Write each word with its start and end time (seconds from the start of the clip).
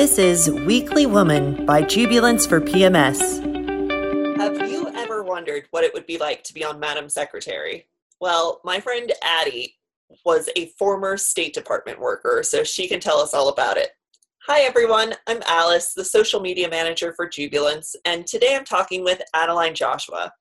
This 0.00 0.18
is 0.18 0.50
Weekly 0.50 1.04
Woman 1.04 1.66
by 1.66 1.82
Jubilance 1.82 2.46
for 2.46 2.58
PMS. 2.58 3.20
Have 4.38 4.70
you 4.70 4.88
ever 4.94 5.22
wondered 5.22 5.64
what 5.72 5.84
it 5.84 5.92
would 5.92 6.06
be 6.06 6.16
like 6.16 6.42
to 6.44 6.54
be 6.54 6.64
on 6.64 6.80
Madam 6.80 7.10
Secretary? 7.10 7.86
Well, 8.18 8.62
my 8.64 8.80
friend 8.80 9.12
Addie 9.22 9.76
was 10.24 10.48
a 10.56 10.68
former 10.78 11.18
State 11.18 11.52
Department 11.52 12.00
worker, 12.00 12.42
so 12.42 12.64
she 12.64 12.88
can 12.88 12.98
tell 12.98 13.18
us 13.18 13.34
all 13.34 13.50
about 13.50 13.76
it. 13.76 13.90
Hi, 14.46 14.62
everyone. 14.62 15.16
I'm 15.26 15.42
Alice, 15.46 15.92
the 15.92 16.06
social 16.06 16.40
media 16.40 16.70
manager 16.70 17.12
for 17.14 17.28
Jubilance, 17.28 17.94
and 18.06 18.26
today 18.26 18.56
I'm 18.56 18.64
talking 18.64 19.04
with 19.04 19.20
Adeline 19.34 19.74
Joshua. 19.74 20.32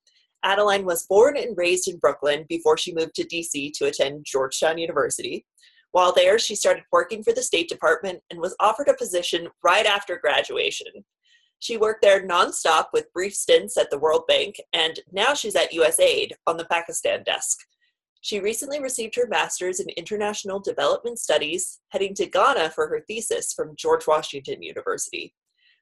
Adeline 0.41 0.85
was 0.85 1.05
born 1.05 1.35
and 1.35 1.57
raised 1.57 1.89
in 1.89 1.97
Brooklyn 1.97 2.45
before 2.47 2.77
she 2.77 2.95
moved 2.95 3.15
to 3.15 3.27
DC 3.27 3.73
to 3.73 3.87
attend 3.87 4.25
Georgetown 4.25 4.77
University. 4.77 5.45
While 5.91 6.13
there, 6.13 6.37
she 6.37 6.55
started 6.55 6.83
working 6.91 7.23
for 7.23 7.33
the 7.33 7.41
State 7.41 7.69
Department 7.69 8.21
and 8.29 8.39
was 8.39 8.55
offered 8.59 8.89
a 8.89 8.93
position 8.93 9.47
right 9.63 9.85
after 9.85 10.17
graduation. 10.17 10.87
She 11.59 11.77
worked 11.77 12.01
there 12.01 12.25
nonstop 12.25 12.85
with 12.93 13.11
brief 13.13 13.33
stints 13.33 13.77
at 13.77 13.89
the 13.89 13.99
World 13.99 14.23
Bank, 14.27 14.55
and 14.71 14.99
now 15.11 15.33
she's 15.33 15.55
at 15.55 15.71
USAID 15.71 16.31
on 16.47 16.57
the 16.57 16.65
Pakistan 16.65 17.23
desk. 17.23 17.57
She 18.21 18.39
recently 18.39 18.81
received 18.81 19.15
her 19.15 19.27
master's 19.27 19.79
in 19.79 19.89
international 19.89 20.59
development 20.59 21.19
studies, 21.19 21.79
heading 21.89 22.13
to 22.15 22.25
Ghana 22.25 22.69
for 22.71 22.87
her 22.87 23.01
thesis 23.07 23.53
from 23.53 23.75
George 23.77 24.07
Washington 24.07 24.61
University. 24.61 25.33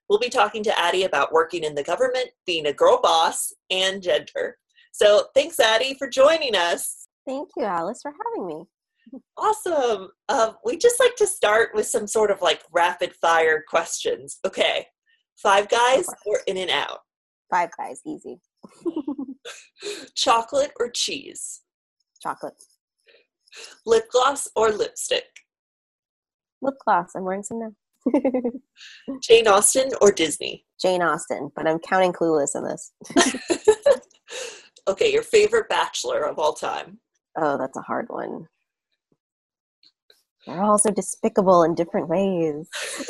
We'll 0.07 0.19
be 0.19 0.29
talking 0.29 0.63
to 0.63 0.79
Addie 0.79 1.03
about 1.03 1.33
working 1.33 1.63
in 1.63 1.75
the 1.75 1.83
government, 1.83 2.29
being 2.45 2.67
a 2.67 2.73
girl 2.73 3.01
boss, 3.01 3.53
and 3.69 4.01
gender. 4.01 4.57
So 4.93 5.25
thanks, 5.35 5.59
Addie, 5.59 5.95
for 5.95 6.07
joining 6.07 6.55
us. 6.55 7.07
Thank 7.27 7.49
you, 7.57 7.63
Alice, 7.63 8.01
for 8.01 8.11
having 8.11 8.47
me. 8.47 8.63
Awesome. 9.37 10.09
Um, 10.29 10.55
we 10.65 10.77
just 10.77 10.99
like 10.99 11.15
to 11.17 11.27
start 11.27 11.69
with 11.73 11.87
some 11.87 12.07
sort 12.07 12.31
of 12.31 12.41
like 12.41 12.61
rapid 12.71 13.13
fire 13.15 13.63
questions. 13.67 14.39
Okay. 14.45 14.87
Five 15.35 15.69
guys 15.69 16.07
or 16.25 16.39
in 16.47 16.57
and 16.57 16.71
out? 16.71 16.99
Five 17.51 17.69
guys, 17.77 18.01
easy. 18.05 18.39
Chocolate 20.15 20.71
or 20.79 20.89
cheese? 20.89 21.61
Chocolate. 22.21 22.55
Lip 23.85 24.09
gloss 24.11 24.47
or 24.55 24.71
lipstick? 24.71 25.25
Lip 26.61 26.75
gloss. 26.83 27.11
I'm 27.15 27.23
wearing 27.23 27.43
some 27.43 27.59
now. 27.59 27.71
Jane 29.21 29.47
Austen 29.47 29.91
or 30.01 30.11
Disney? 30.11 30.65
Jane 30.81 31.01
Austen, 31.01 31.51
but 31.55 31.67
I'm 31.67 31.79
counting 31.79 32.13
Clueless 32.13 32.55
in 32.55 32.63
this. 32.63 32.91
okay, 34.87 35.11
your 35.11 35.23
favorite 35.23 35.69
bachelor 35.69 36.23
of 36.23 36.39
all 36.39 36.53
time? 36.53 36.99
Oh, 37.37 37.57
that's 37.57 37.77
a 37.77 37.81
hard 37.81 38.07
one. 38.09 38.47
They're 40.47 40.63
all 40.63 40.79
so 40.79 40.89
despicable 40.89 41.63
in 41.63 41.75
different 41.75 42.07
ways. 42.07 42.69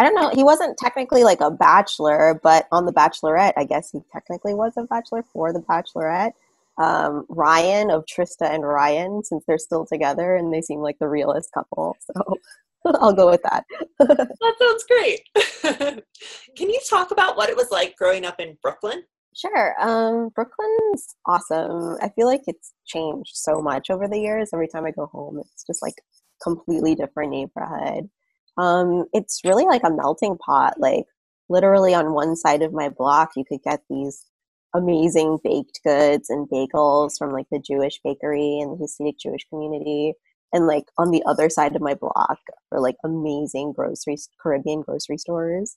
I 0.00 0.04
don't 0.04 0.14
know. 0.14 0.30
He 0.34 0.44
wasn't 0.44 0.76
technically 0.78 1.24
like 1.24 1.40
a 1.40 1.50
bachelor, 1.50 2.38
but 2.42 2.66
on 2.70 2.86
The 2.86 2.92
Bachelorette, 2.92 3.54
I 3.56 3.64
guess 3.64 3.90
he 3.90 4.00
technically 4.12 4.54
was 4.54 4.74
a 4.76 4.84
bachelor 4.84 5.24
for 5.32 5.52
The 5.52 5.60
Bachelorette. 5.60 6.32
Um, 6.78 7.24
Ryan 7.28 7.90
of 7.90 8.04
Trista 8.06 8.48
and 8.52 8.62
Ryan, 8.62 9.24
since 9.24 9.44
they're 9.46 9.58
still 9.58 9.84
together 9.84 10.36
and 10.36 10.52
they 10.52 10.60
seem 10.60 10.80
like 10.80 10.98
the 11.00 11.08
realest 11.08 11.52
couple. 11.52 11.96
So 12.00 12.34
I'll 13.00 13.12
go 13.12 13.28
with 13.28 13.42
that. 13.42 13.64
that 13.98 14.54
sounds 14.60 14.84
great. 14.84 16.02
Can 16.56 16.70
you 16.70 16.80
talk 16.88 17.10
about 17.10 17.36
what 17.36 17.48
it 17.48 17.56
was 17.56 17.70
like 17.72 17.96
growing 17.96 18.24
up 18.24 18.38
in 18.38 18.56
Brooklyn? 18.62 19.02
Sure. 19.38 19.74
Um, 19.80 20.30
Brooklyn's 20.34 21.14
awesome. 21.26 21.96
I 22.02 22.08
feel 22.10 22.26
like 22.26 22.42
it's 22.48 22.72
changed 22.86 23.32
so 23.34 23.62
much 23.62 23.88
over 23.90 24.08
the 24.08 24.18
years. 24.18 24.50
Every 24.52 24.66
time 24.68 24.84
I 24.84 24.90
go 24.90 25.06
home, 25.06 25.38
it's 25.40 25.64
just 25.64 25.80
like 25.82 25.94
completely 26.42 26.94
different 26.96 27.30
neighborhood. 27.30 28.10
Um, 28.56 29.04
it's 29.12 29.40
really 29.44 29.64
like 29.64 29.82
a 29.84 29.94
melting 29.94 30.38
pot. 30.38 30.74
Like 30.80 31.04
literally 31.48 31.94
on 31.94 32.14
one 32.14 32.34
side 32.36 32.62
of 32.62 32.72
my 32.72 32.88
block, 32.88 33.30
you 33.36 33.44
could 33.44 33.62
get 33.64 33.82
these 33.88 34.26
amazing 34.74 35.38
baked 35.44 35.80
goods 35.84 36.30
and 36.30 36.48
bagels 36.48 37.12
from 37.16 37.32
like 37.32 37.46
the 37.52 37.60
Jewish 37.60 38.00
bakery 38.02 38.58
and 38.60 38.72
the 38.72 38.84
Hasidic 38.84 39.18
Jewish 39.20 39.46
community. 39.48 40.14
And 40.52 40.66
like 40.66 40.84
on 40.98 41.10
the 41.12 41.22
other 41.26 41.48
side 41.48 41.76
of 41.76 41.82
my 41.82 41.94
block 41.94 42.38
are 42.72 42.80
like 42.80 42.96
amazing 43.04 43.72
grocery 43.72 44.16
Caribbean 44.42 44.80
grocery 44.80 45.18
stores 45.18 45.76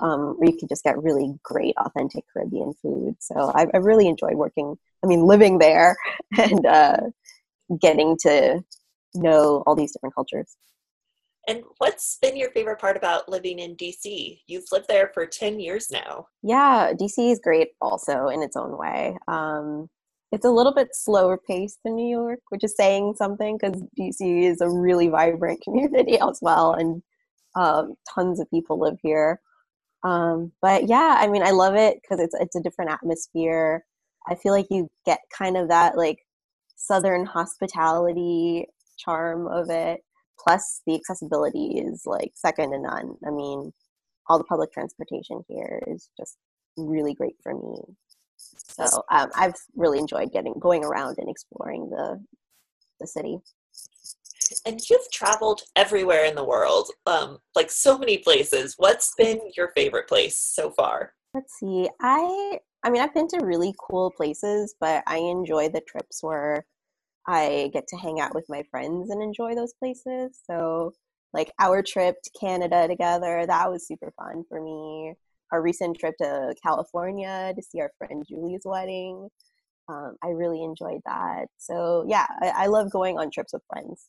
um, 0.00 0.34
where 0.38 0.50
you 0.50 0.56
can 0.56 0.68
just 0.68 0.84
get 0.84 1.02
really 1.02 1.34
great, 1.42 1.74
authentic 1.78 2.24
Caribbean 2.32 2.74
food. 2.82 3.16
So 3.20 3.52
I, 3.54 3.66
I 3.74 3.78
really 3.78 4.08
enjoyed 4.08 4.34
working, 4.34 4.76
I 5.04 5.06
mean, 5.06 5.22
living 5.22 5.58
there 5.58 5.96
and 6.38 6.64
uh, 6.66 7.00
getting 7.80 8.16
to 8.22 8.62
know 9.14 9.62
all 9.66 9.74
these 9.74 9.92
different 9.92 10.14
cultures. 10.14 10.56
And 11.48 11.62
what's 11.78 12.18
been 12.20 12.36
your 12.36 12.50
favorite 12.50 12.78
part 12.78 12.98
about 12.98 13.28
living 13.28 13.58
in 13.58 13.74
DC? 13.76 14.40
You've 14.46 14.70
lived 14.70 14.86
there 14.86 15.10
for 15.14 15.26
10 15.26 15.58
years 15.60 15.90
now. 15.90 16.26
Yeah, 16.42 16.92
DC 16.92 17.32
is 17.32 17.40
great 17.42 17.68
also 17.80 18.28
in 18.28 18.42
its 18.42 18.54
own 18.54 18.76
way. 18.76 19.16
Um, 19.28 19.88
it's 20.30 20.44
a 20.44 20.50
little 20.50 20.74
bit 20.74 20.88
slower 20.92 21.38
paced 21.38 21.78
than 21.84 21.96
New 21.96 22.08
York, 22.08 22.40
which 22.50 22.64
is 22.64 22.76
saying 22.76 23.14
something 23.16 23.56
because 23.58 23.82
DC 23.98 24.20
is 24.20 24.60
a 24.60 24.68
really 24.68 25.08
vibrant 25.08 25.62
community 25.64 26.18
as 26.20 26.38
well, 26.42 26.74
and 26.74 27.02
um, 27.56 27.94
tons 28.14 28.40
of 28.40 28.50
people 28.50 28.78
live 28.78 28.98
here. 29.02 29.40
Um, 30.04 30.52
but 30.62 30.88
yeah, 30.88 31.16
I 31.18 31.26
mean, 31.28 31.42
I 31.42 31.50
love 31.50 31.74
it 31.74 31.98
because 32.00 32.22
it's 32.22 32.34
it's 32.40 32.56
a 32.56 32.62
different 32.62 32.90
atmosphere. 32.90 33.84
I 34.28 34.34
feel 34.36 34.52
like 34.52 34.66
you 34.70 34.88
get 35.06 35.20
kind 35.36 35.56
of 35.56 35.68
that 35.68 35.96
like 35.96 36.18
southern 36.76 37.24
hospitality 37.26 38.66
charm 38.98 39.46
of 39.48 39.70
it. 39.70 40.00
Plus, 40.38 40.82
the 40.86 40.94
accessibility 40.94 41.78
is 41.78 42.02
like 42.06 42.32
second 42.34 42.72
to 42.72 42.78
none. 42.80 43.16
I 43.26 43.30
mean, 43.30 43.72
all 44.28 44.38
the 44.38 44.44
public 44.44 44.72
transportation 44.72 45.42
here 45.48 45.82
is 45.88 46.10
just 46.18 46.36
really 46.76 47.14
great 47.14 47.34
for 47.42 47.54
me. 47.54 47.82
So 48.36 49.02
um, 49.10 49.30
I've 49.34 49.54
really 49.74 49.98
enjoyed 49.98 50.32
getting 50.32 50.54
going 50.60 50.84
around 50.84 51.16
and 51.18 51.28
exploring 51.28 51.90
the 51.90 52.24
the 53.00 53.06
city 53.06 53.38
and 54.66 54.80
you've 54.88 55.10
traveled 55.12 55.62
everywhere 55.76 56.24
in 56.24 56.34
the 56.34 56.44
world, 56.44 56.90
um, 57.06 57.38
like 57.54 57.70
so 57.70 57.98
many 57.98 58.18
places. 58.18 58.74
What's 58.76 59.14
been 59.16 59.40
your 59.56 59.70
favorite 59.76 60.08
place 60.08 60.38
so 60.38 60.70
far? 60.70 61.14
Let's 61.34 61.54
see. 61.58 61.88
I 62.00 62.58
I 62.84 62.90
mean, 62.90 63.02
I've 63.02 63.14
been 63.14 63.28
to 63.28 63.44
really 63.44 63.74
cool 63.78 64.10
places, 64.10 64.74
but 64.80 65.02
I 65.06 65.18
enjoy 65.18 65.68
the 65.68 65.80
trips 65.80 66.22
where 66.22 66.64
I 67.26 67.70
get 67.72 67.86
to 67.88 67.96
hang 67.96 68.20
out 68.20 68.34
with 68.34 68.46
my 68.48 68.62
friends 68.70 69.10
and 69.10 69.22
enjoy 69.22 69.54
those 69.54 69.74
places. 69.74 70.40
So, 70.48 70.92
like 71.34 71.52
our 71.60 71.82
trip 71.82 72.16
to 72.22 72.30
Canada 72.40 72.88
together, 72.88 73.44
that 73.46 73.70
was 73.70 73.86
super 73.86 74.12
fun 74.16 74.44
for 74.48 74.62
me. 74.62 75.14
Our 75.52 75.62
recent 75.62 75.98
trip 75.98 76.14
to 76.22 76.54
California 76.62 77.52
to 77.56 77.62
see 77.62 77.80
our 77.80 77.90
friend 77.98 78.24
Julie's 78.28 78.62
wedding. 78.64 79.28
Um, 79.88 80.16
I 80.22 80.28
really 80.28 80.62
enjoyed 80.62 81.00
that. 81.06 81.46
So, 81.58 82.04
yeah, 82.08 82.26
I, 82.42 82.64
I 82.64 82.66
love 82.66 82.90
going 82.90 83.18
on 83.18 83.30
trips 83.30 83.52
with 83.52 83.62
friends. 83.72 84.06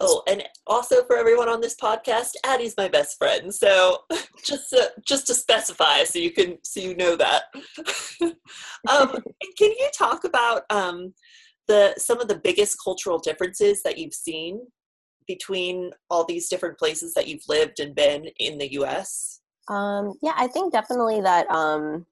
Oh, 0.00 0.22
and 0.28 0.42
also 0.66 1.04
for 1.04 1.16
everyone 1.16 1.48
on 1.48 1.60
this 1.60 1.74
podcast, 1.74 2.32
Addie's 2.44 2.76
my 2.76 2.88
best 2.88 3.18
friend. 3.18 3.54
So 3.54 3.98
just 4.44 4.70
to, 4.70 4.92
just 5.06 5.26
to 5.28 5.34
specify, 5.34 6.04
so 6.04 6.18
you 6.18 6.32
can 6.32 6.58
so 6.62 6.80
you 6.80 6.96
know 6.96 7.16
that. 7.16 7.44
um, 8.88 9.12
can 9.56 9.70
you 9.70 9.90
talk 9.96 10.24
about 10.24 10.62
um, 10.70 11.14
the 11.68 11.94
some 11.98 12.20
of 12.20 12.28
the 12.28 12.38
biggest 12.38 12.76
cultural 12.82 13.18
differences 13.18 13.82
that 13.82 13.98
you've 13.98 14.14
seen 14.14 14.60
between 15.26 15.90
all 16.10 16.24
these 16.24 16.48
different 16.48 16.78
places 16.78 17.14
that 17.14 17.26
you've 17.26 17.48
lived 17.48 17.80
and 17.80 17.94
been 17.94 18.26
in 18.38 18.58
the 18.58 18.72
U.S.? 18.72 19.40
Um, 19.68 20.14
yeah, 20.22 20.34
I 20.36 20.46
think 20.46 20.72
definitely 20.72 21.20
that 21.22 21.50
um, 21.50 22.06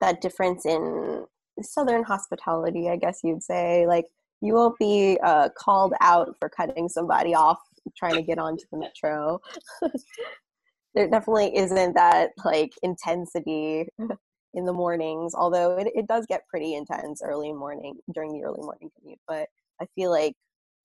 that 0.00 0.20
difference 0.20 0.64
in 0.66 1.24
southern 1.60 2.04
hospitality, 2.04 2.88
I 2.88 2.96
guess 2.96 3.20
you'd 3.22 3.42
say, 3.42 3.86
like 3.86 4.06
you 4.42 4.54
won't 4.54 4.76
be 4.78 5.18
uh, 5.24 5.48
called 5.56 5.94
out 6.00 6.34
for 6.38 6.48
cutting 6.48 6.88
somebody 6.88 7.34
off 7.34 7.58
trying 7.96 8.16
to 8.16 8.22
get 8.22 8.38
onto 8.38 8.64
the 8.72 8.78
metro. 8.78 9.40
there 10.94 11.08
definitely 11.08 11.56
isn't 11.56 11.94
that 11.94 12.30
like 12.44 12.72
intensity 12.82 13.86
in 14.54 14.64
the 14.64 14.72
mornings, 14.72 15.34
although 15.34 15.76
it, 15.78 15.88
it 15.94 16.06
does 16.08 16.26
get 16.26 16.46
pretty 16.48 16.74
intense 16.74 17.22
early 17.24 17.52
morning 17.52 17.94
during 18.12 18.32
the 18.32 18.44
early 18.44 18.60
morning 18.60 18.90
commute. 18.98 19.20
But 19.26 19.48
I 19.80 19.86
feel 19.94 20.10
like 20.10 20.34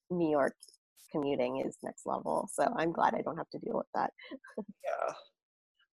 New 0.09 0.29
York 0.29 0.55
commuting 1.11 1.63
is 1.65 1.77
next 1.83 2.05
level. 2.05 2.47
So 2.53 2.71
I'm 2.77 2.91
glad 2.91 3.15
I 3.15 3.21
don't 3.21 3.37
have 3.37 3.49
to 3.49 3.59
deal 3.59 3.75
with 3.75 3.87
that. 3.95 4.11
yeah. 4.57 5.13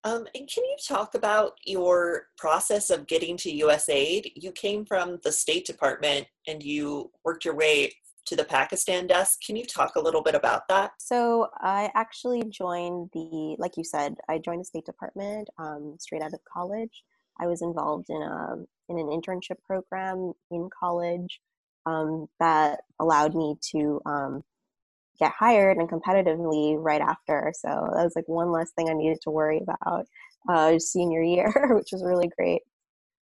Um, 0.04 0.26
and 0.34 0.48
can 0.48 0.64
you 0.64 0.76
talk 0.86 1.14
about 1.14 1.54
your 1.64 2.26
process 2.36 2.90
of 2.90 3.06
getting 3.06 3.38
to 3.38 3.50
USAID? 3.50 4.32
You 4.36 4.52
came 4.52 4.84
from 4.84 5.18
the 5.24 5.32
State 5.32 5.64
Department 5.64 6.26
and 6.46 6.62
you 6.62 7.10
worked 7.24 7.46
your 7.46 7.54
way 7.54 7.92
to 8.26 8.36
the 8.36 8.44
Pakistan 8.44 9.06
desk. 9.06 9.40
Can 9.44 9.56
you 9.56 9.64
talk 9.64 9.96
a 9.96 10.00
little 10.00 10.22
bit 10.22 10.34
about 10.34 10.68
that? 10.68 10.92
So 10.98 11.48
I 11.58 11.90
actually 11.94 12.42
joined 12.50 13.10
the, 13.12 13.56
like 13.58 13.76
you 13.76 13.84
said, 13.84 14.16
I 14.28 14.38
joined 14.38 14.60
the 14.60 14.66
State 14.66 14.86
Department 14.86 15.48
um, 15.58 15.96
straight 15.98 16.22
out 16.22 16.34
of 16.34 16.40
college. 16.44 17.02
I 17.40 17.46
was 17.46 17.62
involved 17.62 18.10
in 18.10 18.22
a 18.22 18.56
in 18.88 18.98
an 18.98 19.06
internship 19.06 19.56
program 19.66 20.34
in 20.50 20.68
college 20.78 21.40
um, 21.86 22.28
that 22.38 22.80
allowed 23.00 23.34
me 23.34 23.56
to 23.72 24.00
um, 24.04 24.44
get 25.18 25.32
hired 25.38 25.76
and 25.78 25.88
competitively 25.88 26.76
right 26.78 27.00
after. 27.00 27.52
So 27.56 27.68
that 27.68 28.04
was 28.04 28.12
like 28.16 28.28
one 28.28 28.50
less 28.50 28.72
thing 28.72 28.88
I 28.88 28.94
needed 28.94 29.18
to 29.22 29.30
worry 29.30 29.62
about 29.62 30.06
uh, 30.48 30.78
senior 30.78 31.22
year, 31.22 31.52
which 31.74 31.88
was 31.92 32.04
really 32.04 32.30
great. 32.36 32.62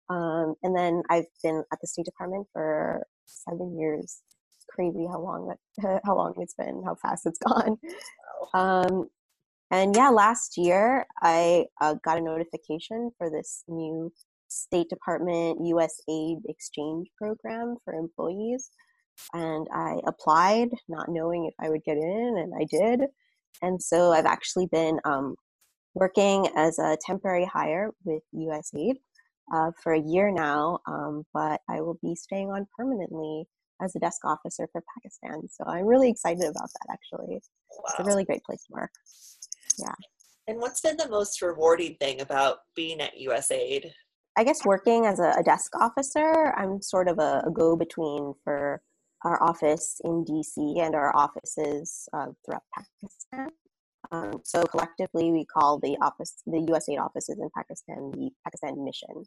Um, 0.09 0.56
and 0.63 0.75
then 0.75 1.03
I've 1.09 1.25
been 1.44 1.63
at 1.71 1.79
the 1.81 1.88
State 1.88 2.06
Department 2.06 2.47
for 2.53 3.06
seven 3.25 3.77
years. 3.77 4.21
It's 4.56 4.65
crazy 4.69 5.06
how 5.06 5.19
long 5.19 5.53
that 5.81 6.01
how 6.06 6.15
long 6.15 6.33
it's 6.38 6.53
been, 6.56 6.81
how 6.85 6.95
fast 6.95 7.25
it's 7.25 7.39
gone. 7.39 7.77
Um, 8.53 9.09
and 9.69 9.95
yeah, 9.95 10.09
last 10.09 10.57
year 10.57 11.06
I 11.21 11.65
uh, 11.81 11.95
got 12.06 12.18
a 12.18 12.21
notification 12.21 13.12
for 13.18 13.29
this 13.29 13.63
new 13.68 14.12
State 14.47 14.89
Department 14.89 15.59
U.S. 15.65 16.00
aid 16.09 16.38
exchange 16.47 17.07
program 17.18 17.75
for 17.83 17.94
employees, 17.94 18.71
and 19.34 19.68
I 19.74 20.00
applied, 20.06 20.69
not 20.88 21.10
knowing 21.10 21.46
if 21.46 21.54
I 21.60 21.69
would 21.69 21.84
get 21.84 21.98
in, 21.98 22.36
and 22.38 22.54
I 22.56 22.66
did. 22.69 23.08
And 23.62 23.81
so 23.81 24.12
I've 24.12 24.25
actually 24.25 24.68
been 24.68 25.00
um, 25.06 25.36
working 25.94 26.48
as 26.56 26.78
a 26.80 26.98
temporary 27.06 27.46
hire 27.46 27.92
with 28.04 28.24
USAID 28.36 28.96
uh, 29.54 29.72
for 29.81 29.94
a 29.94 30.02
year 30.02 30.31
now, 30.31 30.80
um, 30.88 31.24
but 31.34 31.62
I 31.69 31.81
will 31.81 31.98
be 32.02 32.16
staying 32.16 32.50
on 32.50 32.68
permanently 32.78 33.46
as 33.81 33.96
a 33.96 34.00
desk 34.00 34.24
officer 34.25 34.68
for 34.72 34.84
Pakistan. 34.96 35.48
So 35.50 35.63
I'm 35.68 35.86
really 35.86 36.10
excited 36.10 36.44
about 36.44 36.70
that, 36.74 36.92
actually. 36.92 37.36
Wow. 37.36 37.84
It's 37.90 38.00
a 38.00 38.04
really 38.04 38.25
great 38.25 38.44
place 38.44 38.63
to 38.66 38.74
work. 38.74 38.92
Yeah. 39.80 39.94
And 40.48 40.60
what's 40.60 40.81
been 40.81 40.98
the 40.98 41.10
most 41.10 41.42
rewarding 41.42 41.96
thing 42.00 42.22
about 42.22 42.60
being 42.75 43.02
at 43.02 43.18
USAID? 43.18 43.92
I 44.38 44.44
guess 44.44 44.63
working 44.66 45.06
as 45.06 45.20
a, 45.20 45.34
a 45.40 45.44
desk 45.44 45.75
officer, 45.75 46.54
I'm 46.56 46.81
sort 46.81 47.08
of 47.08 47.20
a, 47.20 47.44
a 47.46 47.52
go 47.52 47.75
between 47.75 48.34
for 48.44 48.81
our 49.27 49.44
office 49.44 50.00
in 50.06 50.24
DC 50.24 50.79
and 50.79 50.95
our 50.95 51.15
offices 51.15 52.07
uh, 52.13 52.27
throughout 52.45 52.63
Pakistan. 52.74 53.50
Um, 54.12 54.39
so 54.45 54.63
collectively, 54.63 55.31
we 55.31 55.45
call 55.45 55.79
the 55.79 55.97
office, 56.01 56.35
the 56.45 56.59
USAID 56.59 57.00
offices 57.00 57.38
in 57.39 57.50
Pakistan, 57.56 58.12
the 58.12 58.29
Pakistan 58.45 58.83
mission. 58.85 59.25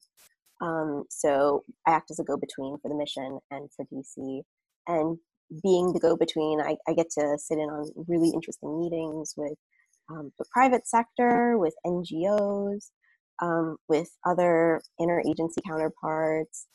Um, 0.63 1.05
so 1.11 1.65
I 1.87 1.93
act 1.93 2.11
as 2.11 2.19
a 2.19 2.25
go-between 2.25 2.79
for 2.81 2.89
the 2.89 2.95
mission 2.95 3.39
and 3.51 3.69
for 3.77 3.85
DC. 3.93 4.43
And 4.87 5.19
being 5.63 5.93
the 5.93 6.01
go-between, 6.01 6.61
I, 6.61 6.77
I 6.89 6.95
get 6.95 7.11
to 7.19 7.37
sit 7.37 7.59
in 7.59 7.69
on 7.69 7.91
really 8.09 8.31
interesting 8.31 8.81
meetings 8.81 9.35
with 9.37 9.59
um, 10.11 10.33
the 10.39 10.47
private 10.51 10.89
sector, 10.89 11.59
with 11.59 11.75
NGOs, 11.85 12.91
um, 13.43 13.77
with 13.89 14.09
other 14.25 14.81
interagency 14.99 15.63
counterparts, 15.67 16.67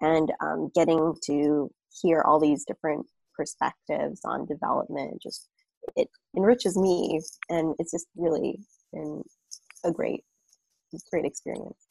and 0.00 0.32
um, 0.40 0.70
getting 0.74 1.14
to 1.24 1.70
hear 2.02 2.22
all 2.22 2.40
these 2.40 2.64
different 2.64 3.06
perspectives 3.34 4.20
on 4.24 4.46
development 4.46 5.20
just 5.22 5.48
it 5.96 6.08
enriches 6.36 6.76
me 6.76 7.20
and 7.48 7.74
it's 7.78 7.92
just 7.92 8.06
really 8.16 8.58
been 8.92 9.22
a 9.84 9.90
great 9.90 10.24
great 11.10 11.24
experience 11.24 11.88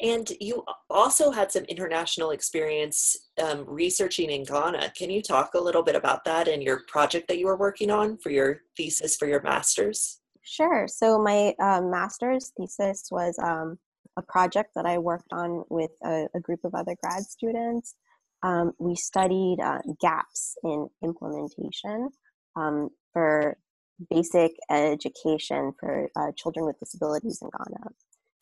and 0.00 0.32
you 0.40 0.64
also 0.88 1.30
had 1.30 1.52
some 1.52 1.64
international 1.64 2.30
experience 2.30 3.16
um, 3.42 3.64
researching 3.66 4.30
in 4.30 4.44
Ghana. 4.44 4.92
Can 4.96 5.10
you 5.10 5.20
talk 5.20 5.52
a 5.54 5.60
little 5.60 5.82
bit 5.82 5.94
about 5.94 6.24
that 6.24 6.48
and 6.48 6.62
your 6.62 6.82
project 6.88 7.28
that 7.28 7.38
you 7.38 7.46
were 7.46 7.56
working 7.56 7.90
on 7.90 8.16
for 8.16 8.30
your 8.30 8.62
thesis 8.76 9.16
for 9.16 9.28
your 9.28 9.42
master's? 9.42 10.20
Sure. 10.42 10.88
So, 10.88 11.18
my 11.22 11.54
uh, 11.62 11.82
master's 11.82 12.50
thesis 12.56 13.08
was 13.10 13.38
um, 13.42 13.78
a 14.16 14.22
project 14.22 14.70
that 14.74 14.86
I 14.86 14.96
worked 14.96 15.32
on 15.32 15.64
with 15.68 15.90
a, 16.02 16.26
a 16.34 16.40
group 16.40 16.60
of 16.64 16.74
other 16.74 16.96
grad 17.02 17.22
students. 17.24 17.94
Um, 18.42 18.72
we 18.78 18.94
studied 18.96 19.58
uh, 19.62 19.80
gaps 20.00 20.56
in 20.64 20.88
implementation 21.02 22.10
um, 22.56 22.90
for 23.12 23.56
basic 24.08 24.52
education 24.70 25.72
for 25.78 26.08
uh, 26.16 26.32
children 26.36 26.64
with 26.64 26.78
disabilities 26.78 27.40
in 27.42 27.50
Ghana. 27.50 27.90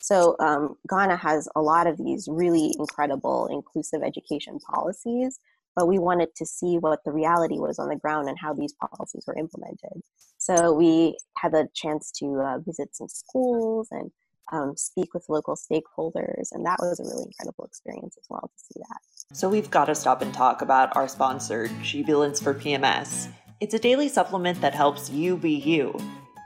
So, 0.01 0.37
um, 0.39 0.75
Ghana 0.89 1.17
has 1.17 1.49
a 1.55 1.61
lot 1.61 1.85
of 1.85 1.97
these 1.97 2.27
really 2.31 2.73
incredible 2.79 3.47
inclusive 3.47 4.01
education 4.01 4.57
policies, 4.59 5.39
but 5.75 5.87
we 5.87 5.99
wanted 5.99 6.29
to 6.37 6.45
see 6.45 6.77
what 6.77 7.03
the 7.03 7.11
reality 7.11 7.59
was 7.59 7.79
on 7.79 7.89
the 7.89 7.97
ground 7.97 8.29
and 8.29 8.37
how 8.39 8.53
these 8.53 8.73
policies 8.73 9.25
were 9.27 9.35
implemented. 9.35 10.01
So, 10.37 10.71
we 10.71 11.17
had 11.37 11.51
the 11.51 11.67
chance 11.75 12.11
to 12.19 12.39
uh, 12.39 12.59
visit 12.59 12.95
some 12.95 13.09
schools 13.09 13.89
and 13.91 14.09
um, 14.51 14.75
speak 14.75 15.13
with 15.13 15.29
local 15.29 15.55
stakeholders, 15.55 16.51
and 16.51 16.65
that 16.65 16.77
was 16.79 16.99
a 16.99 17.03
really 17.03 17.25
incredible 17.27 17.65
experience 17.65 18.17
as 18.17 18.25
well 18.29 18.51
to 18.53 18.63
see 18.73 18.79
that. 18.79 19.35
So, 19.35 19.49
we've 19.49 19.69
got 19.69 19.85
to 19.85 19.95
stop 19.95 20.21
and 20.21 20.33
talk 20.33 20.61
about 20.61 20.95
our 20.95 21.07
sponsor, 21.07 21.69
Jubilance 21.81 22.41
for 22.41 22.53
PMS. 22.53 23.29
It's 23.59 23.73
a 23.73 23.79
daily 23.79 24.09
supplement 24.09 24.61
that 24.61 24.73
helps 24.73 25.09
you 25.09 25.37
be 25.37 25.51
you. 25.51 25.97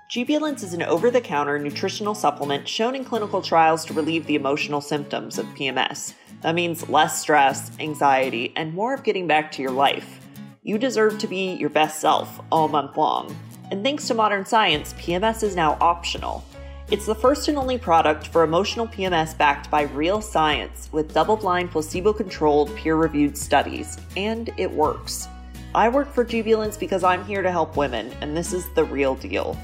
Jubilance 0.10 0.62
is 0.62 0.74
an 0.74 0.84
over 0.84 1.10
the 1.10 1.22
counter 1.22 1.58
nutritional 1.58 2.14
supplement 2.14 2.68
shown 2.68 2.96
in 2.96 3.06
clinical 3.06 3.42
trials 3.42 3.84
to 3.86 3.94
relieve 3.94 4.28
the 4.28 4.36
emotional 4.36 4.82
symptoms 4.82 5.40
of 5.40 5.46
PMS. 5.48 6.14
That 6.42 6.56
means 6.56 6.90
less 6.90 7.20
stress, 7.20 7.72
anxiety, 7.80 8.54
and 8.56 8.74
more 8.74 8.94
of 8.94 9.04
getting 9.04 9.28
back 9.28 9.52
to 9.54 9.62
your 9.62 9.72
life. 9.72 10.20
You 10.62 10.78
deserve 10.78 11.18
to 11.20 11.28
be 11.28 11.54
your 11.54 11.70
best 11.70 12.00
self 12.00 12.40
all 12.52 12.68
month 12.68 12.96
long. 12.96 13.36
And 13.72 13.84
thanks 13.84 14.08
to 14.08 14.14
modern 14.14 14.46
science, 14.46 14.94
PMS 14.94 15.42
is 15.42 15.56
now 15.56 15.78
optional. 15.82 16.44
It's 16.91 17.06
the 17.06 17.15
first 17.15 17.47
and 17.47 17.57
only 17.57 17.77
product 17.77 18.27
for 18.27 18.44
emotional 18.44 18.88
PMS 18.88 19.38
backed 19.38 19.71
by 19.71 19.83
real 19.83 20.21
science 20.21 20.89
with 20.91 21.13
double 21.13 21.38
blind, 21.38 21.71
placebo 21.71 22.12
controlled, 22.12 22.75
peer 22.75 22.97
reviewed 22.97 23.38
studies. 23.38 23.97
And 24.18 24.51
it 24.57 24.69
works. 24.69 25.27
I 25.74 25.88
work 25.88 26.13
for 26.13 26.25
Jubilance 26.25 26.77
because 26.77 27.03
I'm 27.03 27.25
here 27.25 27.41
to 27.41 27.50
help 27.50 27.77
women, 27.77 28.12
and 28.21 28.35
this 28.35 28.51
is 28.51 28.69
the 28.75 28.83
real 28.83 29.15
deal. 29.15 29.57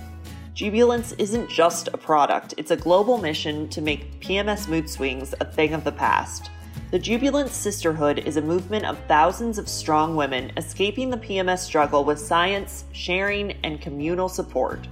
Jubilance 0.54 1.12
isn't 1.13 1.50
just 1.50 1.89
a 1.89 1.98
product, 1.98 2.54
it's 2.57 2.71
a 2.71 2.77
global 2.77 3.18
mission 3.18 3.68
to 3.69 3.81
make 3.81 4.19
PMS 4.21 4.68
mood 4.68 4.89
swings 4.89 5.36
a 5.39 5.45
thing 5.45 5.74
of 5.74 5.83
the 5.83 5.92
past. 5.92 6.50
The 6.92 7.00
Jubilance 7.00 7.54
Sisterhood 7.54 8.19
is 8.19 8.38
a 8.38 8.42
movement 8.42 8.86
of 8.86 8.98
thousands 9.07 9.57
of 9.57 9.69
strong 9.69 10.16
women 10.16 10.51
escaping 10.57 11.10
the 11.10 11.18
PMS 11.18 11.60
struggle 11.60 12.04
with 12.04 12.18
science, 12.18 12.86
sharing, 12.94 13.51
and 13.63 13.80
communal 13.80 14.30
support. 14.30 14.88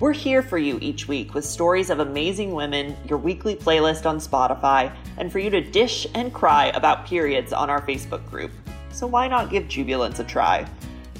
We're 0.00 0.12
here 0.12 0.42
for 0.42 0.58
you 0.58 0.78
each 0.80 1.08
week 1.08 1.34
with 1.34 1.44
stories 1.44 1.90
of 1.90 2.00
amazing 2.00 2.52
women, 2.52 2.96
your 3.08 3.18
weekly 3.18 3.56
playlist 3.56 4.06
on 4.06 4.18
Spotify, 4.18 4.94
and 5.18 5.30
for 5.30 5.38
you 5.38 5.50
to 5.50 5.60
dish 5.60 6.06
and 6.14 6.32
cry 6.32 6.66
about 6.74 7.06
periods 7.06 7.52
on 7.52 7.70
our 7.70 7.80
Facebook 7.80 8.28
group 8.28 8.50
so 8.94 9.06
why 9.08 9.28
not 9.28 9.50
give 9.50 9.68
Jubilance 9.68 10.20
a 10.20 10.24
try? 10.24 10.66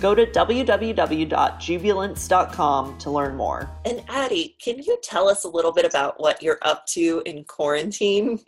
Go 0.01 0.15
to 0.15 0.25
www.jubilance.com 0.27 2.99
to 2.99 3.11
learn 3.11 3.37
more. 3.37 3.71
And 3.85 4.03
Addie, 4.09 4.57
can 4.63 4.79
you 4.79 4.97
tell 5.03 5.29
us 5.29 5.45
a 5.45 5.49
little 5.49 5.73
bit 5.73 5.85
about 5.85 6.19
what 6.21 6.43
you're 6.43 6.59
up 6.63 6.87
to 6.89 7.23
in 7.27 7.45
quarantine? 7.45 8.41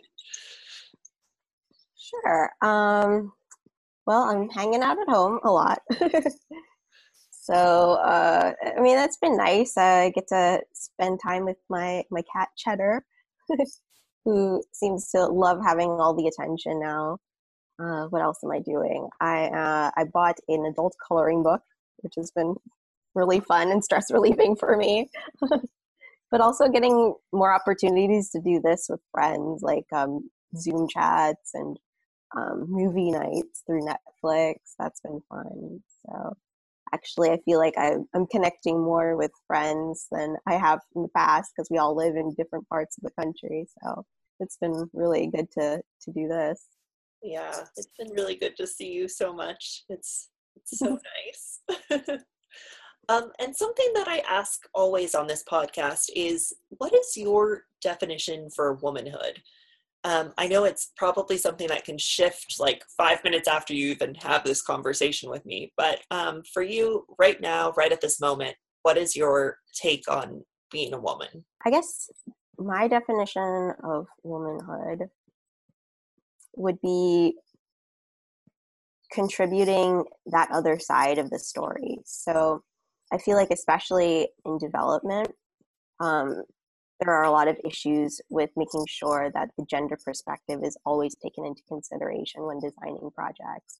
Sure. 1.97 2.49
Um, 2.61 3.31
well, 4.05 4.23
I'm 4.23 4.49
hanging 4.49 4.81
out 4.81 4.99
at 4.99 5.07
home 5.09 5.39
a 5.43 5.51
lot. 5.51 5.81
so, 7.49 7.93
uh, 7.93 8.51
I 8.77 8.81
mean, 8.81 8.97
that's 8.97 9.15
been 9.15 9.37
nice. 9.37 9.77
I 9.77 10.09
get 10.09 10.27
to 10.27 10.59
spend 10.73 11.21
time 11.23 11.45
with 11.45 11.55
my, 11.69 12.03
my 12.11 12.21
cat, 12.35 12.49
Cheddar, 12.57 13.05
who 14.25 14.61
seems 14.73 15.09
to 15.11 15.27
love 15.27 15.59
having 15.65 15.91
all 15.91 16.13
the 16.13 16.27
attention 16.27 16.81
now. 16.81 17.19
Uh, 17.79 18.07
what 18.07 18.21
else 18.21 18.39
am 18.43 18.51
I 18.51 18.59
doing? 18.59 19.07
I 19.21 19.45
uh, 19.45 19.91
I 19.95 20.03
bought 20.11 20.39
an 20.49 20.65
adult 20.65 20.95
coloring 21.07 21.41
book, 21.41 21.61
which 21.97 22.15
has 22.17 22.31
been 22.31 22.55
really 23.15 23.39
fun 23.39 23.71
and 23.71 23.81
stress 23.81 24.11
relieving 24.11 24.57
for 24.57 24.75
me. 24.75 25.09
but 26.31 26.41
also 26.41 26.67
getting 26.67 27.13
more 27.31 27.53
opportunities 27.53 28.29
to 28.31 28.41
do 28.41 28.59
this 28.61 28.87
with 28.89 28.99
friends, 29.13 29.61
like 29.61 29.85
um, 29.93 30.29
Zoom 30.57 30.89
chats 30.89 31.51
and 31.53 31.77
um, 32.35 32.65
movie 32.67 33.11
nights 33.11 33.63
through 33.65 33.87
Netflix. 33.87 34.55
That's 34.77 34.99
been 34.99 35.21
fun. 35.29 35.81
So 36.05 36.35
actually, 36.93 37.29
I 37.29 37.39
feel 37.45 37.59
like 37.59 37.73
I, 37.77 37.95
I'm 38.13 38.27
connecting 38.27 38.81
more 38.81 39.15
with 39.15 39.31
friends 39.47 40.07
than 40.11 40.35
I 40.47 40.55
have 40.55 40.79
in 40.95 41.03
the 41.03 41.09
past 41.09 41.51
because 41.55 41.69
we 41.69 41.77
all 41.77 41.95
live 41.95 42.15
in 42.15 42.33
different 42.35 42.67
parts 42.69 42.97
of 42.97 43.03
the 43.03 43.21
country. 43.21 43.67
So 43.83 44.05
it's 44.39 44.57
been 44.57 44.89
really 44.93 45.27
good 45.27 45.49
to 45.57 45.81
to 46.01 46.11
do 46.11 46.27
this. 46.27 46.65
Yeah, 47.23 47.53
it's 47.75 47.89
been 47.97 48.11
really 48.11 48.35
good 48.35 48.55
to 48.57 48.67
see 48.67 48.91
you 48.91 49.07
so 49.07 49.33
much. 49.33 49.83
It's 49.89 50.29
it's 50.55 50.79
so 50.79 50.97
nice. 51.89 52.01
um, 53.09 53.31
and 53.39 53.55
something 53.55 53.91
that 53.95 54.07
I 54.07 54.23
ask 54.29 54.59
always 54.73 55.15
on 55.15 55.27
this 55.27 55.43
podcast 55.49 56.09
is, 56.15 56.53
what 56.69 56.93
is 56.93 57.13
your 57.15 57.63
definition 57.81 58.49
for 58.49 58.73
womanhood? 58.75 59.41
Um, 60.07 60.31
I 60.37 60.47
know 60.47 60.63
it's 60.63 60.93
probably 60.95 61.37
something 61.37 61.67
that 61.67 61.83
can 61.83 61.97
shift 61.97 62.61
like 62.61 62.81
five 62.97 63.21
minutes 63.25 63.45
after 63.45 63.73
you 63.73 63.89
even 63.89 64.15
have 64.15 64.45
this 64.45 64.61
conversation 64.61 65.29
with 65.29 65.45
me. 65.45 65.73
But 65.75 65.99
um, 66.11 66.43
for 66.53 66.63
you, 66.63 67.05
right 67.19 67.41
now, 67.41 67.73
right 67.75 67.91
at 67.91 67.99
this 67.99 68.21
moment, 68.21 68.55
what 68.83 68.97
is 68.97 69.17
your 69.17 69.57
take 69.73 70.09
on 70.09 70.45
being 70.71 70.93
a 70.93 70.99
woman? 70.99 71.43
I 71.65 71.71
guess 71.71 72.09
my 72.57 72.87
definition 72.87 73.73
of 73.83 74.07
womanhood 74.23 75.09
would 76.55 76.79
be 76.81 77.35
contributing 79.11 80.05
that 80.27 80.47
other 80.53 80.79
side 80.79 81.17
of 81.17 81.29
the 81.31 81.39
story. 81.39 81.97
So 82.05 82.63
I 83.11 83.17
feel 83.17 83.35
like, 83.35 83.51
especially 83.51 84.29
in 84.45 84.57
development, 84.57 85.31
um, 85.99 86.43
there 86.99 87.13
are 87.13 87.23
a 87.23 87.31
lot 87.31 87.47
of 87.47 87.59
issues 87.63 88.19
with 88.29 88.49
making 88.55 88.85
sure 88.87 89.31
that 89.33 89.49
the 89.57 89.65
gender 89.69 89.97
perspective 90.03 90.61
is 90.63 90.77
always 90.85 91.15
taken 91.15 91.45
into 91.45 91.61
consideration 91.67 92.43
when 92.43 92.59
designing 92.59 93.09
projects. 93.13 93.79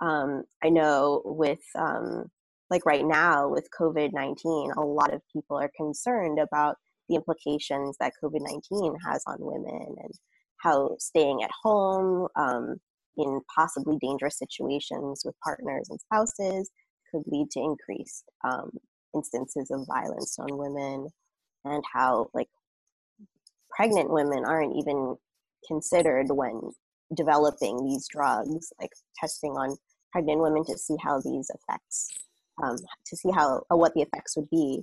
Um, 0.00 0.44
I 0.62 0.68
know 0.68 1.22
with 1.24 1.62
um, 1.76 2.26
like 2.70 2.84
right 2.84 3.04
now 3.04 3.48
with 3.48 3.68
COVID 3.78 4.12
19, 4.12 4.72
a 4.76 4.80
lot 4.80 5.14
of 5.14 5.22
people 5.32 5.56
are 5.56 5.70
concerned 5.76 6.38
about 6.38 6.76
the 7.08 7.16
implications 7.16 7.96
that 8.00 8.12
COVID 8.22 8.40
19 8.40 8.96
has 9.06 9.22
on 9.26 9.36
women 9.40 9.94
and 10.02 10.12
how 10.58 10.96
staying 10.98 11.42
at 11.42 11.50
home 11.62 12.28
um, 12.36 12.76
in 13.16 13.40
possibly 13.54 13.96
dangerous 14.00 14.38
situations 14.38 15.22
with 15.24 15.34
partners 15.42 15.88
and 15.88 16.00
spouses 16.00 16.70
could 17.10 17.22
lead 17.26 17.50
to 17.50 17.60
increased 17.60 18.24
um, 18.44 18.70
instances 19.14 19.70
of 19.70 19.86
violence 19.86 20.38
on 20.38 20.58
women 20.58 21.08
and 21.64 21.82
how 21.92 22.28
like 22.34 22.48
pregnant 23.70 24.10
women 24.10 24.44
aren't 24.44 24.76
even 24.76 25.16
considered 25.66 26.26
when 26.30 26.60
developing 27.14 27.84
these 27.84 28.06
drugs 28.08 28.72
like 28.80 28.90
testing 29.18 29.52
on 29.52 29.76
pregnant 30.12 30.40
women 30.40 30.64
to 30.64 30.76
see 30.76 30.96
how 31.02 31.20
these 31.20 31.50
effects 31.50 32.08
um, 32.62 32.76
to 33.06 33.16
see 33.16 33.30
how 33.30 33.62
uh, 33.70 33.76
what 33.76 33.94
the 33.94 34.02
effects 34.02 34.36
would 34.36 34.48
be. 34.50 34.82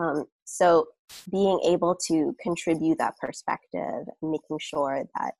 Um, 0.00 0.24
so 0.44 0.86
being 1.30 1.58
able 1.64 1.96
to 2.06 2.34
contribute 2.40 2.98
that 2.98 3.16
perspective 3.18 4.06
making 4.22 4.58
sure 4.60 5.04
that 5.18 5.32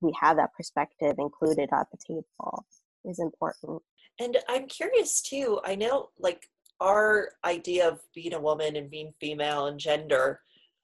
we 0.00 0.12
have 0.20 0.36
that 0.36 0.52
perspective 0.54 1.16
included 1.18 1.68
at 1.72 1.86
the 1.90 1.98
table 2.06 2.66
is 3.04 3.18
important. 3.18 3.82
And 4.18 4.38
i'm 4.48 4.66
curious 4.66 5.20
too 5.20 5.60
i 5.64 5.74
know 5.74 6.08
like 6.18 6.46
our 6.80 7.30
idea 7.44 7.88
of 7.88 8.00
being 8.14 8.34
a 8.34 8.40
woman 8.40 8.76
and 8.76 8.90
being 8.90 9.12
female 9.20 9.66
and 9.66 9.78
gender 9.78 10.40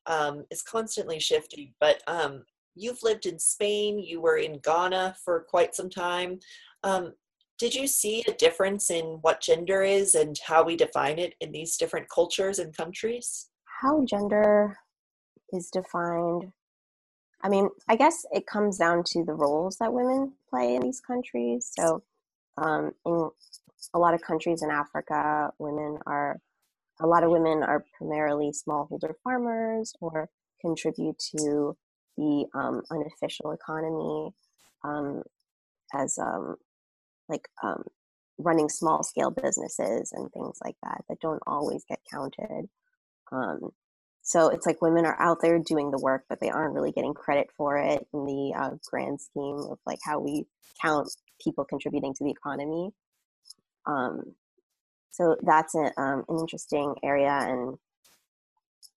um, 0.06 0.44
is 0.50 0.62
constantly 0.62 1.18
shifting. 1.18 1.72
But 1.80 2.02
um, 2.06 2.44
you've 2.74 3.02
lived 3.02 3.26
in 3.26 3.38
Spain, 3.38 3.98
you 3.98 4.20
were 4.20 4.36
in 4.36 4.58
Ghana 4.58 5.16
for 5.24 5.46
quite 5.48 5.74
some 5.74 5.90
time. 5.90 6.40
Um, 6.82 7.12
did 7.58 7.74
you 7.74 7.86
see 7.86 8.24
a 8.26 8.32
difference 8.32 8.90
in 8.90 9.18
what 9.22 9.40
gender 9.40 9.82
is 9.82 10.14
and 10.14 10.36
how 10.44 10.64
we 10.64 10.76
define 10.76 11.18
it 11.18 11.34
in 11.40 11.52
these 11.52 11.76
different 11.76 12.08
cultures 12.08 12.58
and 12.58 12.76
countries? 12.76 13.50
How 13.80 14.04
gender 14.04 14.78
is 15.52 15.70
defined. 15.70 16.52
I 17.42 17.48
mean, 17.48 17.68
I 17.88 17.96
guess 17.96 18.24
it 18.32 18.46
comes 18.46 18.78
down 18.78 19.04
to 19.04 19.24
the 19.24 19.34
roles 19.34 19.76
that 19.78 19.92
women 19.92 20.32
play 20.48 20.74
in 20.74 20.82
these 20.82 21.00
countries. 21.00 21.70
So, 21.78 22.02
um, 22.56 22.92
in 23.04 23.30
a 23.94 23.98
lot 23.98 24.14
of 24.14 24.22
countries 24.22 24.62
in 24.62 24.70
Africa, 24.70 25.52
women 25.58 25.98
are 26.06 26.40
a 27.02 27.06
lot 27.06 27.24
of 27.24 27.30
women 27.30 27.62
are 27.62 27.84
primarily 27.98 28.52
smallholder 28.52 29.12
farmers 29.24 29.92
or 30.00 30.30
contribute 30.60 31.18
to 31.36 31.76
the 32.16 32.46
um, 32.54 32.82
unofficial 32.90 33.52
economy 33.52 34.30
um, 34.84 35.22
as 35.94 36.16
um, 36.18 36.56
like 37.28 37.48
um, 37.62 37.82
running 38.38 38.68
small 38.68 39.02
scale 39.02 39.30
businesses 39.30 40.12
and 40.12 40.30
things 40.32 40.58
like 40.64 40.76
that 40.82 41.02
that 41.08 41.20
don't 41.20 41.42
always 41.46 41.84
get 41.88 41.98
counted. 42.10 42.68
Um, 43.32 43.70
so 44.22 44.48
it's 44.48 44.66
like 44.66 44.80
women 44.80 45.04
are 45.04 45.20
out 45.20 45.38
there 45.42 45.58
doing 45.58 45.90
the 45.90 45.98
work, 45.98 46.24
but 46.28 46.38
they 46.40 46.50
aren't 46.50 46.74
really 46.74 46.92
getting 46.92 47.14
credit 47.14 47.48
for 47.56 47.76
it 47.76 48.06
in 48.14 48.24
the 48.24 48.54
uh, 48.56 48.70
grand 48.88 49.20
scheme 49.20 49.58
of 49.70 49.78
like 49.84 49.98
how 50.04 50.20
we 50.20 50.44
count 50.80 51.08
people 51.42 51.64
contributing 51.64 52.14
to 52.14 52.24
the 52.24 52.30
economy. 52.30 52.90
Um, 53.86 54.34
so 55.12 55.36
that's 55.42 55.74
a, 55.74 55.92
um, 56.00 56.24
an 56.28 56.38
interesting 56.40 56.94
area, 57.04 57.30
and 57.30 57.76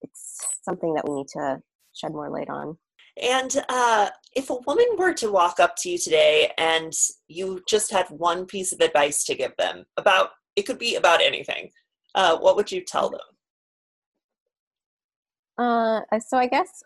it's 0.01 0.39
something 0.63 0.93
that 0.95 1.07
we 1.07 1.15
need 1.15 1.27
to 1.29 1.61
shed 1.93 2.13
more 2.13 2.29
light 2.29 2.49
on. 2.49 2.77
And 3.21 3.63
uh, 3.69 4.09
if 4.35 4.49
a 4.49 4.57
woman 4.67 4.87
were 4.97 5.13
to 5.13 5.31
walk 5.31 5.59
up 5.59 5.75
to 5.77 5.89
you 5.89 5.97
today 5.97 6.51
and 6.57 6.93
you 7.27 7.61
just 7.67 7.91
had 7.91 8.07
one 8.09 8.45
piece 8.45 8.73
of 8.73 8.81
advice 8.81 9.23
to 9.25 9.35
give 9.35 9.55
them 9.57 9.85
about, 9.95 10.31
it 10.55 10.63
could 10.63 10.79
be 10.79 10.95
about 10.95 11.21
anything, 11.21 11.69
uh, 12.13 12.37
what 12.37 12.57
would 12.57 12.71
you 12.71 12.81
tell 12.81 13.09
them? 13.09 13.21
Uh, 15.57 16.01
so 16.19 16.37
I 16.37 16.47
guess 16.47 16.83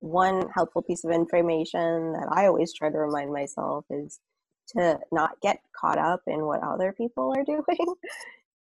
one 0.00 0.48
helpful 0.54 0.82
piece 0.82 1.04
of 1.04 1.10
information 1.10 2.12
that 2.12 2.28
I 2.30 2.46
always 2.46 2.72
try 2.72 2.90
to 2.90 2.98
remind 2.98 3.32
myself 3.32 3.84
is 3.90 4.20
to 4.68 4.98
not 5.12 5.40
get 5.42 5.60
caught 5.78 5.98
up 5.98 6.22
in 6.26 6.46
what 6.46 6.62
other 6.62 6.92
people 6.92 7.34
are 7.36 7.44
doing 7.46 7.94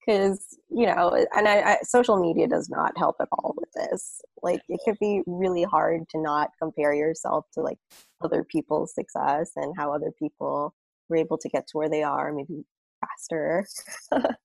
because 0.05 0.57
you 0.69 0.86
know 0.86 1.15
and 1.36 1.48
I, 1.48 1.74
I, 1.74 1.77
social 1.83 2.19
media 2.19 2.48
does 2.48 2.69
not 2.69 2.98
help 2.98 3.17
at 3.22 3.27
all 3.31 3.55
with 3.57 3.69
this. 3.74 4.22
Like 4.41 4.62
it 4.69 4.79
could 4.86 4.98
be 5.00 5.22
really 5.25 5.63
hard 5.63 6.01
to 6.10 6.22
not 6.22 6.50
compare 6.62 6.93
yourself 6.93 7.45
to 7.53 7.62
like 7.62 7.77
other 8.24 8.43
people's 8.43 8.93
success 8.93 9.51
and 9.55 9.74
how 9.77 9.93
other 9.93 10.12
people 10.17 10.74
were 11.10 11.17
able 11.17 11.38
to 11.38 11.50
get 11.50 11.67
to 11.67 11.77
where 11.77 11.89
they 11.89 12.03
are 12.03 12.33
maybe 12.33 12.65
faster. 13.01 13.65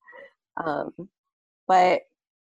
Um, 0.64 0.90
but 1.68 2.00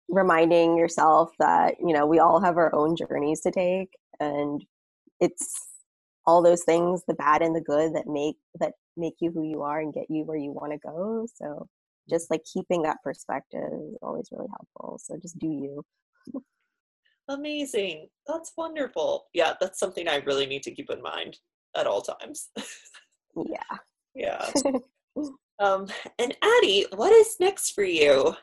reminding 0.10 0.78
yourself 0.78 1.32
that 1.40 1.76
you 1.80 1.94
know 1.94 2.06
we 2.06 2.20
all 2.20 2.42
have 2.42 2.58
our 2.58 2.74
own 2.76 2.96
journeys 2.96 3.42
to 3.42 3.52
take 3.52 3.90
and 4.20 4.66
it's 5.20 5.56
all 6.26 6.42
those 6.42 6.64
things 6.64 7.04
the 7.08 7.14
bad 7.14 7.42
and 7.42 7.56
the 7.56 7.62
good 7.62 7.96
that 7.96 8.08
make 8.08 8.36
that 8.60 8.74
make 8.98 9.16
you 9.20 9.32
who 9.32 9.44
you 9.44 9.62
are 9.62 9.80
and 9.80 9.94
get 9.94 10.06
you 10.10 10.24
where 10.24 10.38
you 10.38 10.52
want 10.52 10.72
to 10.72 10.78
go. 10.80 11.26
So 11.36 11.68
just 12.10 12.30
like 12.30 12.42
keeping 12.52 12.82
that 12.84 12.98
perspective 13.04 13.72
is 13.74 13.98
always 14.02 14.30
really 14.32 14.50
helpful. 14.50 15.00
So 15.02 15.18
just 15.22 15.38
do 15.40 15.48
you. 15.48 15.84
Amazing. 17.30 18.08
That's 18.28 18.52
wonderful. 18.58 19.26
Yeah, 19.34 19.54
that's 19.60 19.80
something 19.80 20.08
I 20.08 20.18
really 20.18 20.46
need 20.46 20.64
to 20.64 20.72
keep 20.72 20.90
in 20.90 21.02
mind 21.02 21.38
at 21.76 21.88
all 21.88 22.02
times. 22.02 22.50
yeah. 23.36 23.60
Yeah. 24.16 24.48
um, 25.60 25.88
and 26.20 26.38
Addie, 26.44 26.86
what 26.94 27.12
is 27.12 27.36
next 27.40 27.72
for 27.72 27.84
you? 27.84 28.36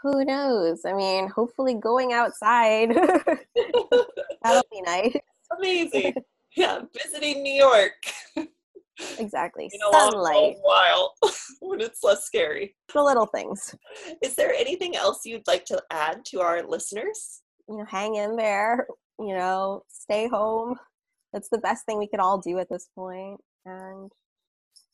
Who 0.00 0.24
knows? 0.24 0.82
I 0.86 0.92
mean, 0.92 1.26
hopefully 1.26 1.74
going 1.74 2.12
outside. 2.12 2.90
That'll 4.44 4.62
be 4.70 4.80
nice. 4.82 5.16
Amazing. 5.58 6.14
Yeah, 6.56 6.82
visiting 6.96 7.42
New 7.42 7.52
York. 7.52 7.94
Exactly. 9.18 9.68
Sunlight. 9.90 10.56
While 10.62 11.14
when 11.68 11.80
it's 11.80 12.02
less 12.02 12.24
scary. 12.24 12.74
The 12.92 13.02
little 13.02 13.26
things. 13.26 13.74
Is 14.22 14.34
there 14.34 14.52
anything 14.52 14.96
else 14.96 15.24
you'd 15.24 15.46
like 15.46 15.64
to 15.66 15.82
add 15.90 16.24
to 16.26 16.40
our 16.40 16.62
listeners? 16.66 17.42
You 17.68 17.78
know, 17.78 17.84
hang 17.84 18.14
in 18.14 18.36
there, 18.36 18.86
you 19.18 19.36
know, 19.36 19.82
stay 19.88 20.28
home. 20.28 20.76
That's 21.32 21.48
the 21.50 21.58
best 21.58 21.84
thing 21.84 21.98
we 21.98 22.08
could 22.08 22.20
all 22.20 22.38
do 22.38 22.58
at 22.58 22.68
this 22.70 22.88
point 22.94 23.40
and 23.66 24.10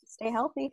stay 0.04 0.30
healthy. 0.30 0.72